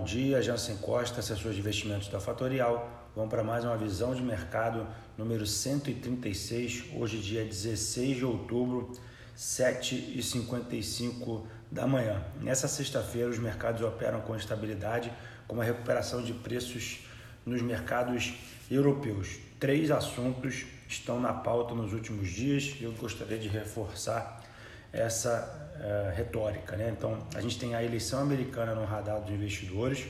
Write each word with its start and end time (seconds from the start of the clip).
bom 0.00 0.06
dia. 0.06 0.40
Jansen 0.40 0.78
Costa, 0.78 1.20
assessor 1.20 1.52
de 1.52 1.58
investimentos 1.58 2.08
da 2.08 2.18
Fatorial. 2.18 3.10
Vamos 3.14 3.28
para 3.28 3.44
mais 3.44 3.66
uma 3.66 3.76
visão 3.76 4.14
de 4.14 4.22
mercado 4.22 4.86
número 5.18 5.46
136, 5.46 6.84
hoje 6.96 7.18
dia 7.18 7.44
16 7.44 8.16
de 8.16 8.24
outubro, 8.24 8.92
7h55 9.36 11.44
da 11.70 11.86
manhã. 11.86 12.24
Nessa 12.40 12.66
sexta-feira, 12.66 13.28
os 13.28 13.38
mercados 13.38 13.82
operam 13.82 14.22
com 14.22 14.34
estabilidade, 14.34 15.12
com 15.46 15.56
uma 15.56 15.64
recuperação 15.64 16.22
de 16.22 16.32
preços 16.32 17.00
nos 17.44 17.60
mercados 17.60 18.32
europeus. 18.70 19.36
Três 19.58 19.90
assuntos 19.90 20.64
estão 20.88 21.20
na 21.20 21.34
pauta 21.34 21.74
nos 21.74 21.92
últimos 21.92 22.30
dias 22.30 22.74
e 22.80 22.84
eu 22.84 22.92
gostaria 22.92 23.38
de 23.38 23.48
reforçar 23.48 24.40
essa 24.92 25.70
uh, 25.76 26.16
retórica. 26.16 26.76
Né? 26.76 26.92
Então, 26.96 27.18
a 27.34 27.40
gente 27.40 27.58
tem 27.58 27.74
a 27.74 27.82
eleição 27.82 28.20
americana 28.20 28.74
no 28.74 28.84
radar 28.84 29.20
dos 29.20 29.30
investidores, 29.30 30.06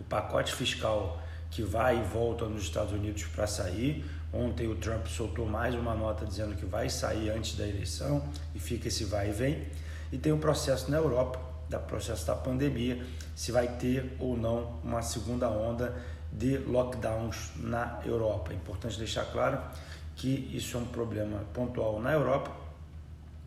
o 0.00 0.04
pacote 0.04 0.52
fiscal 0.52 1.20
que 1.50 1.62
vai 1.62 1.98
e 1.98 2.02
volta 2.02 2.46
nos 2.46 2.62
Estados 2.62 2.92
Unidos 2.92 3.24
para 3.24 3.46
sair. 3.46 4.04
Ontem 4.32 4.66
o 4.66 4.74
Trump 4.76 5.06
soltou 5.06 5.46
mais 5.46 5.74
uma 5.74 5.94
nota 5.94 6.24
dizendo 6.24 6.56
que 6.56 6.64
vai 6.64 6.88
sair 6.88 7.30
antes 7.30 7.56
da 7.56 7.66
eleição 7.66 8.26
e 8.54 8.58
fica 8.58 8.88
esse 8.88 9.04
vai 9.04 9.28
e 9.28 9.32
vem. 9.32 9.66
E 10.10 10.18
tem 10.18 10.32
o 10.32 10.36
um 10.36 10.40
processo 10.40 10.90
na 10.90 10.96
Europa, 10.96 11.38
da 11.68 11.78
processo 11.78 12.26
da 12.26 12.34
pandemia, 12.34 13.04
se 13.36 13.52
vai 13.52 13.68
ter 13.76 14.16
ou 14.18 14.36
não 14.36 14.80
uma 14.82 15.02
segunda 15.02 15.48
onda 15.50 15.94
de 16.32 16.56
lockdowns 16.56 17.52
na 17.56 18.00
Europa. 18.04 18.52
É 18.52 18.56
importante 18.56 18.96
deixar 18.96 19.26
claro 19.26 19.60
que 20.16 20.50
isso 20.54 20.76
é 20.78 20.80
um 20.80 20.86
problema 20.86 21.44
pontual 21.52 22.00
na 22.00 22.12
Europa 22.12 22.61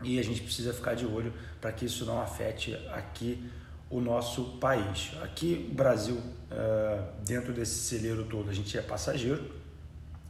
e 0.02 0.18
a 0.18 0.22
gente 0.22 0.42
precisa 0.42 0.72
ficar 0.72 0.94
de 0.94 1.06
olho 1.06 1.32
para 1.60 1.72
que 1.72 1.86
isso 1.86 2.04
não 2.04 2.20
afete 2.20 2.74
aqui 2.92 3.42
o 3.88 4.00
nosso 4.00 4.58
país. 4.58 5.12
Aqui, 5.22 5.68
o 5.70 5.74
Brasil, 5.74 6.20
eh, 6.50 7.00
dentro 7.24 7.52
desse 7.52 7.74
celeiro 7.74 8.24
todo, 8.24 8.50
a 8.50 8.52
gente 8.52 8.76
é 8.76 8.82
passageiro, 8.82 9.50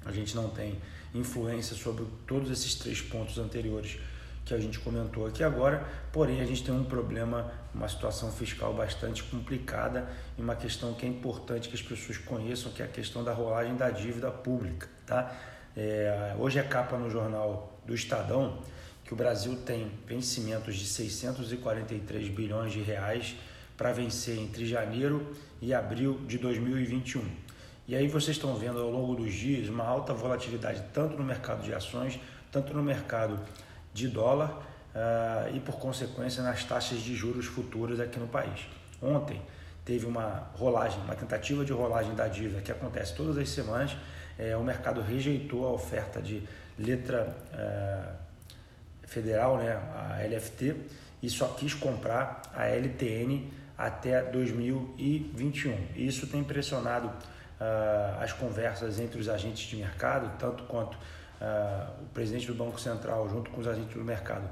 a 0.04 0.12
gente 0.12 0.36
não 0.36 0.48
tem 0.50 0.78
influência 1.14 1.74
sobre 1.74 2.04
todos 2.26 2.50
esses 2.50 2.74
três 2.74 3.00
pontos 3.00 3.38
anteriores 3.38 3.98
que 4.44 4.54
a 4.54 4.58
gente 4.58 4.78
comentou 4.78 5.26
aqui 5.26 5.42
agora, 5.42 5.84
porém 6.12 6.40
a 6.40 6.44
gente 6.44 6.62
tem 6.62 6.72
um 6.72 6.84
problema, 6.84 7.50
uma 7.74 7.88
situação 7.88 8.30
fiscal 8.30 8.72
bastante 8.72 9.24
complicada 9.24 10.08
e 10.38 10.40
uma 10.40 10.54
questão 10.54 10.94
que 10.94 11.04
é 11.04 11.08
importante 11.08 11.68
que 11.68 11.74
as 11.74 11.82
pessoas 11.82 12.16
conheçam, 12.18 12.70
que 12.70 12.80
é 12.80 12.84
a 12.84 12.88
questão 12.88 13.24
da 13.24 13.32
rolagem 13.32 13.74
da 13.74 13.90
dívida 13.90 14.30
pública. 14.30 14.88
Tá? 15.04 15.34
É, 15.76 16.36
hoje 16.38 16.60
é 16.60 16.62
capa 16.62 16.96
no 16.96 17.10
jornal 17.10 17.80
do 17.84 17.92
Estadão 17.92 18.62
que 19.06 19.14
o 19.14 19.16
Brasil 19.16 19.56
tem 19.64 19.90
vencimentos 20.06 20.74
de 20.74 20.84
643 20.84 22.28
bilhões 22.28 22.72
de 22.72 22.80
reais 22.80 23.36
para 23.76 23.92
vencer 23.92 24.36
entre 24.36 24.66
janeiro 24.66 25.32
e 25.62 25.72
abril 25.72 26.20
de 26.26 26.38
2021. 26.38 27.24
E 27.86 27.94
aí 27.94 28.08
vocês 28.08 28.36
estão 28.36 28.56
vendo 28.56 28.80
ao 28.80 28.90
longo 28.90 29.14
dos 29.14 29.32
dias 29.32 29.68
uma 29.68 29.84
alta 29.84 30.12
volatilidade 30.12 30.82
tanto 30.92 31.16
no 31.16 31.22
mercado 31.22 31.62
de 31.62 31.72
ações, 31.72 32.18
tanto 32.50 32.74
no 32.74 32.82
mercado 32.82 33.38
de 33.94 34.08
dólar 34.08 34.50
uh, 34.50 35.54
e 35.56 35.60
por 35.60 35.76
consequência 35.76 36.42
nas 36.42 36.64
taxas 36.64 36.98
de 36.98 37.14
juros 37.14 37.46
futuras 37.46 38.00
aqui 38.00 38.18
no 38.18 38.26
país. 38.26 38.66
Ontem 39.00 39.40
teve 39.84 40.04
uma 40.04 40.50
rolagem, 40.54 40.98
uma 41.02 41.14
tentativa 41.14 41.64
de 41.64 41.72
rolagem 41.72 42.12
da 42.16 42.26
dívida 42.26 42.60
que 42.60 42.72
acontece 42.72 43.14
todas 43.14 43.38
as 43.38 43.48
semanas. 43.50 43.96
É, 44.36 44.56
o 44.56 44.64
mercado 44.64 45.00
rejeitou 45.00 45.64
a 45.64 45.70
oferta 45.70 46.20
de 46.20 46.42
letra 46.76 47.36
uh, 47.52 48.25
federal, 49.06 49.58
né, 49.58 49.72
a 49.72 50.22
LFT, 50.22 50.76
e 51.22 51.30
só 51.30 51.46
quis 51.48 51.74
comprar 51.74 52.42
a 52.54 52.66
LTN 52.66 53.50
até 53.76 54.22
2021. 54.22 55.88
Isso 55.96 56.26
tem 56.26 56.42
pressionado 56.42 57.08
uh, 57.08 58.20
as 58.20 58.32
conversas 58.32 58.98
entre 58.98 59.20
os 59.20 59.28
agentes 59.28 59.68
de 59.68 59.76
mercado, 59.76 60.30
tanto 60.38 60.64
quanto 60.64 60.94
uh, 60.94 62.02
o 62.02 62.06
presidente 62.12 62.46
do 62.46 62.54
Banco 62.54 62.80
Central, 62.80 63.28
junto 63.28 63.50
com 63.50 63.60
os 63.60 63.66
agentes 63.66 63.94
do 63.94 64.04
mercado, 64.04 64.48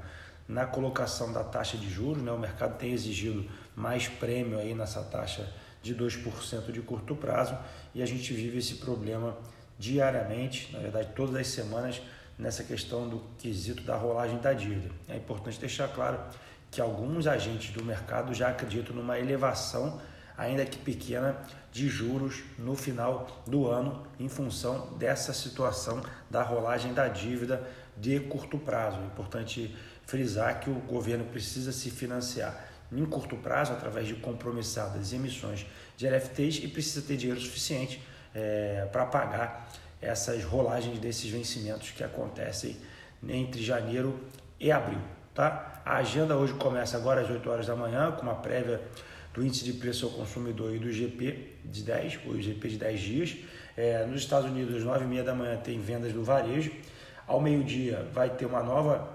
na 0.47 0.65
colocação 0.65 1.31
da 1.33 1.43
taxa 1.43 1.77
de 1.77 1.89
juros. 1.89 2.21
Né? 2.23 2.31
O 2.31 2.37
mercado 2.37 2.77
tem 2.77 2.91
exigido 2.91 3.49
mais 3.75 4.07
prêmio 4.07 4.59
aí 4.59 4.73
nessa 4.73 5.01
taxa 5.01 5.47
de 5.81 5.95
2% 5.95 6.71
de 6.71 6.81
curto 6.81 7.15
prazo 7.15 7.55
e 7.93 8.01
a 8.01 8.05
gente 8.05 8.33
vive 8.33 8.57
esse 8.57 8.75
problema 8.75 9.37
diariamente, 9.77 10.71
na 10.73 10.79
verdade, 10.79 11.09
todas 11.15 11.35
as 11.35 11.47
semanas 11.47 12.01
nessa 12.37 12.63
questão 12.63 13.07
do 13.07 13.21
quesito 13.37 13.83
da 13.83 13.95
rolagem 13.95 14.37
da 14.39 14.53
dívida. 14.53 14.93
É 15.07 15.15
importante 15.15 15.59
deixar 15.59 15.87
claro 15.87 16.19
que 16.69 16.81
alguns 16.81 17.27
agentes 17.27 17.73
do 17.73 17.83
mercado 17.83 18.33
já 18.33 18.49
acreditam 18.49 18.95
numa 18.95 19.17
elevação, 19.17 20.01
ainda 20.37 20.65
que 20.65 20.77
pequena, 20.77 21.37
de 21.71 21.87
juros 21.89 22.43
no 22.57 22.75
final 22.75 23.43
do 23.45 23.67
ano 23.67 24.05
em 24.19 24.29
função 24.29 24.93
dessa 24.97 25.33
situação 25.33 26.01
da 26.29 26.41
rolagem 26.41 26.93
da 26.93 27.07
dívida 27.07 27.65
de 27.97 28.19
curto 28.21 28.57
prazo. 28.57 28.99
É 28.99 29.05
importante 29.05 29.75
frisar 30.05 30.59
que 30.59 30.69
o 30.69 30.75
governo 30.75 31.25
precisa 31.25 31.71
se 31.71 31.89
financiar 31.89 32.65
em 32.91 33.05
curto 33.05 33.35
prazo 33.35 33.73
através 33.73 34.07
de 34.07 34.15
compromissadas 34.15 35.11
emissões 35.11 35.65
de 35.97 36.07
LFTs 36.07 36.63
e 36.63 36.67
precisa 36.67 37.01
ter 37.01 37.17
dinheiro 37.17 37.41
suficiente 37.41 38.01
é, 38.33 38.87
para 38.91 39.05
pagar 39.05 39.69
essas 40.05 40.43
rolagens 40.43 40.99
desses 40.99 41.29
vencimentos 41.29 41.91
que 41.91 42.03
acontecem 42.03 42.77
entre 43.27 43.63
janeiro 43.63 44.19
e 44.59 44.71
abril. 44.71 44.99
Tá? 45.33 45.81
A 45.83 45.97
agenda 45.97 46.35
hoje 46.35 46.53
começa 46.53 46.95
agora 46.95 47.21
às 47.21 47.29
8 47.29 47.49
horas 47.49 47.67
da 47.67 47.75
manhã, 47.75 48.11
com 48.11 48.21
uma 48.21 48.35
prévia 48.35 48.81
do 49.33 49.43
índice 49.45 49.65
de 49.65 49.73
preço 49.73 50.05
ao 50.05 50.11
consumidor 50.13 50.73
e 50.73 50.79
do 50.79 50.91
GP 50.91 51.57
de 51.65 51.83
10, 51.83 52.19
o 52.27 52.41
GP 52.41 52.69
de 52.69 52.77
10 52.77 52.99
dias. 53.01 53.37
É, 53.75 54.05
nos 54.05 54.21
Estados 54.21 54.49
Unidos, 54.49 54.75
às 54.75 54.83
9h30 54.83 55.23
da 55.23 55.35
manhã, 55.35 55.57
tem 55.57 55.79
vendas 55.79 56.13
do 56.13 56.23
varejo. 56.23 56.71
Ao 57.27 57.41
meio-dia, 57.41 58.07
vai 58.13 58.29
ter 58.29 58.45
uma 58.45 58.63
nova 58.63 59.09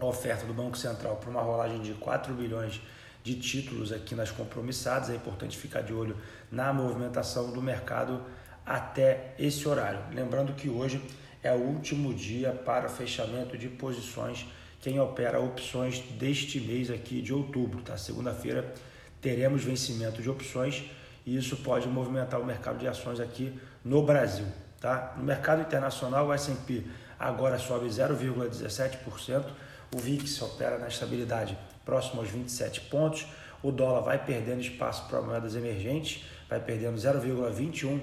oferta 0.00 0.44
do 0.44 0.52
Banco 0.52 0.76
Central 0.76 1.16
para 1.16 1.30
uma 1.30 1.40
rolagem 1.40 1.80
de 1.80 1.92
4 1.94 2.34
bilhões 2.34 2.80
de 3.22 3.36
títulos 3.36 3.92
aqui 3.92 4.14
nas 4.14 4.30
compromissadas. 4.30 5.10
É 5.10 5.14
importante 5.14 5.56
ficar 5.56 5.82
de 5.82 5.92
olho 5.92 6.16
na 6.50 6.72
movimentação 6.72 7.52
do 7.52 7.62
mercado 7.62 8.20
até 8.64 9.34
esse 9.38 9.66
horário. 9.68 10.00
Lembrando 10.12 10.54
que 10.54 10.68
hoje 10.68 11.00
é 11.42 11.52
o 11.52 11.58
último 11.58 12.14
dia 12.14 12.52
para 12.52 12.88
fechamento 12.88 13.56
de 13.58 13.68
posições 13.68 14.46
quem 14.84 15.00
opera 15.00 15.40
opções 15.40 15.98
deste 16.18 16.60
mês 16.60 16.90
aqui 16.90 17.22
de 17.22 17.32
outubro, 17.32 17.80
tá? 17.80 17.96
Segunda-feira 17.96 18.74
teremos 19.18 19.64
vencimento 19.64 20.20
de 20.20 20.28
opções 20.28 20.84
e 21.24 21.34
isso 21.38 21.56
pode 21.56 21.88
movimentar 21.88 22.38
o 22.38 22.44
mercado 22.44 22.76
de 22.76 22.86
ações 22.86 23.18
aqui 23.18 23.58
no 23.82 24.02
Brasil, 24.02 24.44
tá? 24.78 25.14
No 25.16 25.24
mercado 25.24 25.62
internacional, 25.62 26.26
o 26.26 26.32
S&P 26.34 26.84
agora 27.18 27.58
sobe 27.58 27.86
0,17%, 27.86 29.46
o 29.94 29.98
VIX 29.98 30.42
opera 30.42 30.76
na 30.76 30.88
estabilidade 30.88 31.56
próximo 31.82 32.20
aos 32.20 32.28
27 32.28 32.82
pontos, 32.82 33.26
o 33.62 33.72
dólar 33.72 34.00
vai 34.00 34.22
perdendo 34.22 34.60
espaço 34.60 35.08
para 35.08 35.22
moedas 35.22 35.56
emergentes, 35.56 36.26
vai 36.46 36.60
perdendo 36.60 36.98
0,21 36.98 38.02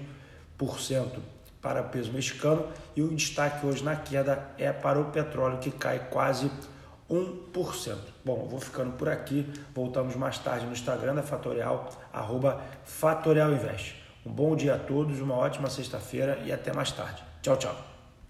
para 1.61 1.83
peso 1.83 2.11
mexicano 2.11 2.67
e 2.95 3.01
o 3.01 3.09
destaque 3.09 3.65
hoje 3.65 3.83
na 3.83 3.95
queda 3.95 4.49
é 4.57 4.71
para 4.71 4.99
o 4.99 5.05
petróleo 5.05 5.59
que 5.59 5.71
cai 5.71 5.99
quase 6.09 6.51
1%. 7.09 7.97
Bom, 8.23 8.47
vou 8.49 8.59
ficando 8.59 8.93
por 8.93 9.09
aqui. 9.09 9.47
Voltamos 9.73 10.15
mais 10.15 10.37
tarde 10.37 10.65
no 10.65 10.71
Instagram 10.71 11.15
da 11.15 11.23
Fatorial, 11.23 11.89
arroba 12.11 12.61
Fatorial 12.83 13.51
Invest. 13.51 13.95
Um 14.25 14.31
bom 14.31 14.55
dia 14.55 14.75
a 14.75 14.79
todos, 14.79 15.19
uma 15.19 15.35
ótima 15.35 15.69
sexta-feira 15.69 16.39
e 16.45 16.51
até 16.51 16.73
mais 16.73 16.91
tarde. 16.91 17.23
Tchau, 17.41 17.57
tchau. 17.57 17.90